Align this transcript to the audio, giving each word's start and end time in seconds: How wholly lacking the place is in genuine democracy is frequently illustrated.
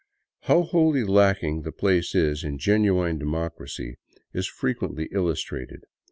How 0.45 0.63
wholly 0.63 1.03
lacking 1.03 1.61
the 1.61 1.71
place 1.71 2.15
is 2.15 2.43
in 2.43 2.57
genuine 2.57 3.19
democracy 3.19 3.99
is 4.33 4.47
frequently 4.47 5.07
illustrated. 5.11 5.85